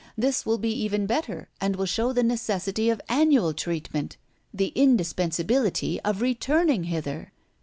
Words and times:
This 0.17 0.47
will 0.47 0.57
be 0.57 0.71
even 0.83 1.05
better, 1.05 1.47
and 1.61 1.75
will 1.75 1.85
show 1.85 2.11
the 2.11 2.23
necessity 2.23 2.89
of 2.89 2.99
annual 3.07 3.53
treatment, 3.53 4.17
the 4.51 4.69
indispensability 4.75 6.01
of 6.01 6.21
returning 6.23 6.85
hither. 6.85 7.33